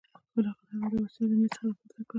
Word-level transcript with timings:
بالاخره 0.33 0.69
هغه 0.83 0.87
دا 0.93 0.99
وسيله 1.05 1.29
له 1.31 1.35
مېز 1.39 1.49
څخه 1.55 1.63
راپورته 1.67 1.93
کړه. 2.03 2.09